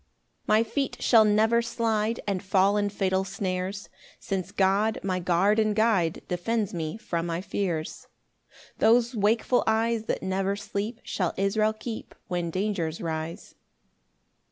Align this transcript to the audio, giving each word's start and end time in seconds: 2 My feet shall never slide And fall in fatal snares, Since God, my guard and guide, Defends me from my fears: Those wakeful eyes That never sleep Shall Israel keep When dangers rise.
2 0.47 0.47
My 0.47 0.63
feet 0.63 0.97
shall 0.99 1.23
never 1.23 1.61
slide 1.61 2.21
And 2.25 2.41
fall 2.41 2.75
in 2.75 2.89
fatal 2.89 3.23
snares, 3.23 3.87
Since 4.19 4.51
God, 4.51 4.97
my 5.03 5.19
guard 5.19 5.59
and 5.59 5.75
guide, 5.75 6.23
Defends 6.27 6.73
me 6.73 6.97
from 6.97 7.27
my 7.27 7.39
fears: 7.39 8.07
Those 8.79 9.13
wakeful 9.13 9.63
eyes 9.67 10.05
That 10.05 10.23
never 10.23 10.55
sleep 10.55 11.01
Shall 11.03 11.35
Israel 11.37 11.73
keep 11.73 12.15
When 12.29 12.49
dangers 12.49 12.99
rise. 12.99 13.53